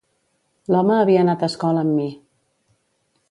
[0.75, 2.09] L'home havia anat a escola amb mi.